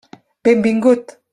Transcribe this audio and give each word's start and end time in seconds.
Benvingut! 0.43 1.17